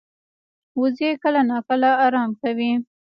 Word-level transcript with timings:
وزې 0.79 1.09
کله 1.23 1.41
ناکله 1.49 1.89
آرام 2.05 2.29
کوي 2.41 2.71